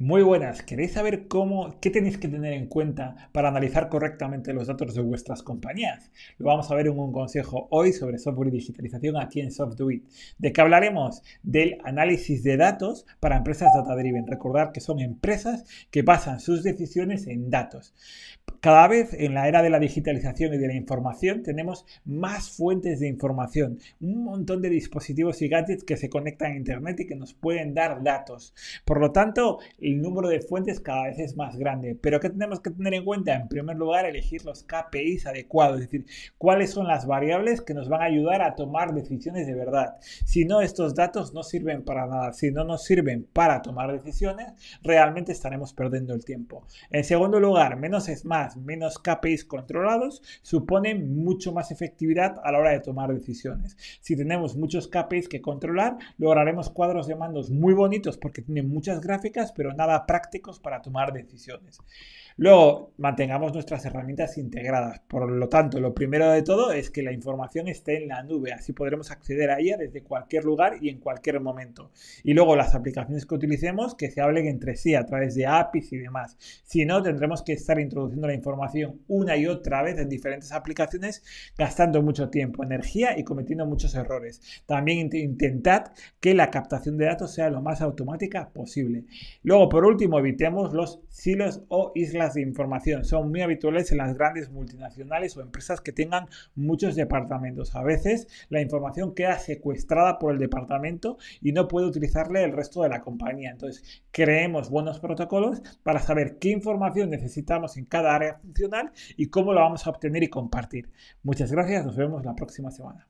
Muy 0.00 0.22
buenas, 0.22 0.62
¿queréis 0.62 0.92
saber 0.92 1.26
cómo, 1.26 1.80
qué 1.80 1.90
tenéis 1.90 2.18
que 2.18 2.28
tener 2.28 2.52
en 2.52 2.68
cuenta 2.68 3.28
para 3.32 3.48
analizar 3.48 3.88
correctamente 3.88 4.52
los 4.52 4.68
datos 4.68 4.94
de 4.94 5.02
vuestras 5.02 5.42
compañías? 5.42 6.12
Lo 6.38 6.46
vamos 6.46 6.70
a 6.70 6.76
ver 6.76 6.86
en 6.86 6.96
un 6.96 7.10
consejo 7.10 7.66
hoy 7.72 7.92
sobre 7.92 8.18
software 8.18 8.46
y 8.46 8.58
digitalización 8.58 9.16
aquí 9.16 9.40
en 9.40 9.50
SoftDoIt. 9.50 10.04
¿De 10.38 10.52
qué 10.52 10.60
hablaremos? 10.60 11.24
Del 11.42 11.78
análisis 11.82 12.44
de 12.44 12.56
datos 12.56 13.06
para 13.18 13.38
empresas 13.38 13.72
data 13.74 13.96
driven. 13.96 14.28
Recordar 14.28 14.70
que 14.70 14.78
son 14.78 15.00
empresas 15.00 15.64
que 15.90 16.02
basan 16.02 16.38
sus 16.38 16.62
decisiones 16.62 17.26
en 17.26 17.50
datos. 17.50 17.92
Cada 18.60 18.88
vez 18.88 19.14
en 19.14 19.34
la 19.34 19.46
era 19.46 19.62
de 19.62 19.70
la 19.70 19.78
digitalización 19.78 20.52
y 20.52 20.58
de 20.58 20.66
la 20.66 20.74
información 20.74 21.44
tenemos 21.44 21.86
más 22.04 22.50
fuentes 22.50 22.98
de 22.98 23.06
información, 23.06 23.78
un 24.00 24.24
montón 24.24 24.62
de 24.62 24.68
dispositivos 24.68 25.40
y 25.42 25.48
gadgets 25.48 25.84
que 25.84 25.96
se 25.96 26.08
conectan 26.08 26.52
a 26.52 26.56
Internet 26.56 26.98
y 27.00 27.06
que 27.06 27.14
nos 27.14 27.34
pueden 27.34 27.72
dar 27.72 28.02
datos. 28.02 28.54
Por 28.84 29.00
lo 29.00 29.12
tanto, 29.12 29.58
el 29.80 30.02
número 30.02 30.28
de 30.28 30.40
fuentes 30.40 30.80
cada 30.80 31.04
vez 31.04 31.20
es 31.20 31.36
más 31.36 31.56
grande. 31.56 31.96
Pero 32.00 32.18
¿qué 32.18 32.30
tenemos 32.30 32.60
que 32.60 32.70
tener 32.70 32.94
en 32.94 33.04
cuenta? 33.04 33.34
En 33.34 33.48
primer 33.48 33.76
lugar, 33.76 34.06
elegir 34.06 34.44
los 34.44 34.64
KPIs 34.64 35.26
adecuados, 35.26 35.80
es 35.80 35.90
decir, 35.90 36.06
cuáles 36.36 36.70
son 36.70 36.88
las 36.88 37.06
variables 37.06 37.60
que 37.60 37.74
nos 37.74 37.88
van 37.88 38.02
a 38.02 38.06
ayudar 38.06 38.42
a 38.42 38.56
tomar 38.56 38.92
decisiones 38.92 39.46
de 39.46 39.54
verdad. 39.54 39.96
Si 40.24 40.44
no, 40.44 40.62
estos 40.62 40.96
datos 40.96 41.32
no 41.32 41.44
sirven 41.44 41.84
para 41.84 42.06
nada. 42.06 42.32
Si 42.32 42.50
no 42.50 42.64
nos 42.64 42.84
sirven 42.84 43.26
para 43.32 43.62
tomar 43.62 43.92
decisiones, 43.92 44.52
realmente 44.82 45.30
estaremos 45.30 45.72
perdiendo 45.74 46.12
el 46.12 46.24
tiempo. 46.24 46.66
En 46.90 47.04
segundo 47.04 47.38
lugar, 47.38 47.76
menos 47.76 48.08
es 48.08 48.24
más, 48.24 48.47
menos 48.56 48.98
KPIs 48.98 49.44
controlados 49.44 50.22
suponen 50.42 51.22
mucho 51.22 51.52
más 51.52 51.70
efectividad 51.70 52.40
a 52.42 52.52
la 52.52 52.58
hora 52.58 52.70
de 52.70 52.80
tomar 52.80 53.12
decisiones. 53.12 53.76
Si 54.00 54.16
tenemos 54.16 54.56
muchos 54.56 54.88
KPIs 54.88 55.28
que 55.28 55.40
controlar, 55.40 55.98
lograremos 56.16 56.70
cuadros 56.70 57.06
de 57.06 57.16
mandos 57.16 57.50
muy 57.50 57.74
bonitos 57.74 58.18
porque 58.18 58.42
tienen 58.42 58.68
muchas 58.68 59.00
gráficas, 59.00 59.52
pero 59.52 59.72
nada 59.72 60.06
prácticos 60.06 60.58
para 60.58 60.82
tomar 60.82 61.12
decisiones. 61.12 61.80
Luego, 62.40 62.92
mantengamos 62.98 63.52
nuestras 63.52 63.84
herramientas 63.84 64.38
integradas. 64.38 65.00
Por 65.08 65.28
lo 65.28 65.48
tanto, 65.48 65.80
lo 65.80 65.92
primero 65.92 66.30
de 66.30 66.42
todo 66.42 66.70
es 66.70 66.88
que 66.88 67.02
la 67.02 67.10
información 67.10 67.66
esté 67.66 68.00
en 68.00 68.06
la 68.06 68.22
nube. 68.22 68.52
Así 68.52 68.72
podremos 68.72 69.10
acceder 69.10 69.50
a 69.50 69.58
ella 69.58 69.76
desde 69.76 70.04
cualquier 70.04 70.44
lugar 70.44 70.76
y 70.80 70.88
en 70.88 71.00
cualquier 71.00 71.40
momento. 71.40 71.90
Y 72.22 72.34
luego 72.34 72.54
las 72.54 72.76
aplicaciones 72.76 73.26
que 73.26 73.34
utilicemos 73.34 73.96
que 73.96 74.12
se 74.12 74.20
hablen 74.20 74.46
entre 74.46 74.76
sí 74.76 74.94
a 74.94 75.04
través 75.04 75.34
de 75.34 75.46
APIs 75.46 75.92
y 75.92 75.96
demás. 75.96 76.36
Si 76.62 76.86
no, 76.86 77.02
tendremos 77.02 77.42
que 77.42 77.54
estar 77.54 77.80
introduciendo 77.80 78.28
la 78.28 78.34
información 78.38 79.02
una 79.08 79.36
y 79.36 79.46
otra 79.46 79.82
vez 79.82 79.98
en 79.98 80.08
diferentes 80.08 80.52
aplicaciones, 80.52 81.22
gastando 81.56 82.02
mucho 82.02 82.30
tiempo, 82.30 82.64
energía 82.64 83.18
y 83.18 83.24
cometiendo 83.24 83.66
muchos 83.66 83.94
errores. 83.94 84.40
También 84.66 85.10
intentad 85.12 85.92
que 86.20 86.34
la 86.34 86.50
captación 86.50 86.96
de 86.96 87.06
datos 87.06 87.34
sea 87.34 87.50
lo 87.50 87.60
más 87.60 87.80
automática 87.82 88.50
posible. 88.50 89.04
Luego, 89.42 89.68
por 89.68 89.84
último, 89.84 90.18
evitemos 90.18 90.72
los 90.72 91.00
silos 91.10 91.62
o 91.68 91.92
islas 91.94 92.34
de 92.34 92.42
información. 92.42 93.04
Son 93.04 93.30
muy 93.30 93.42
habituales 93.42 93.92
en 93.92 93.98
las 93.98 94.16
grandes 94.16 94.50
multinacionales 94.50 95.36
o 95.36 95.42
empresas 95.42 95.80
que 95.80 95.92
tengan 95.92 96.26
muchos 96.54 96.96
departamentos. 96.96 97.74
A 97.74 97.82
veces 97.82 98.28
la 98.48 98.60
información 98.60 99.14
queda 99.14 99.38
secuestrada 99.38 100.18
por 100.18 100.32
el 100.32 100.38
departamento 100.38 101.18
y 101.40 101.52
no 101.52 101.68
puede 101.68 101.86
utilizarle 101.86 102.44
el 102.44 102.52
resto 102.52 102.82
de 102.82 102.88
la 102.88 103.00
compañía. 103.00 103.50
Entonces, 103.50 104.02
creemos 104.10 104.70
buenos 104.70 105.00
protocolos 105.00 105.62
para 105.82 106.00
saber 106.00 106.38
qué 106.38 106.50
información 106.50 107.10
necesitamos 107.10 107.76
en 107.76 107.84
cada 107.84 108.14
área 108.28 108.40
funcional 108.40 108.92
y 109.16 109.26
cómo 109.26 109.52
la 109.52 109.62
vamos 109.62 109.86
a 109.86 109.90
obtener 109.90 110.22
y 110.22 110.28
compartir. 110.28 110.90
Muchas 111.22 111.52
gracias, 111.52 111.84
nos 111.84 111.96
vemos 111.96 112.24
la 112.24 112.34
próxima 112.34 112.70
semana. 112.70 113.06